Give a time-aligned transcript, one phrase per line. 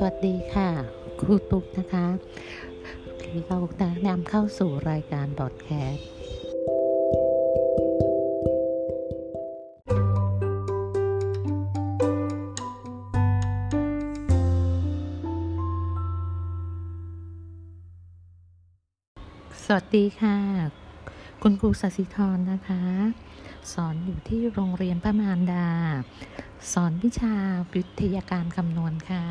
[0.00, 0.70] สวัสดีค่ะ
[1.20, 2.06] ครูตุ๊กนะคะ
[3.46, 6.06] เราจะนำเข้าสู่รายการบอดแคสต์
[19.64, 20.38] สวัสดีค่ะ
[21.42, 22.82] คุณครูสัสิธรนะคะ
[23.72, 25.68] สอนอยู่ที่โรงเรียนประมานดา
[26.72, 27.34] สอนวิชา
[27.74, 29.24] วิทยาการคำนวณค่ะ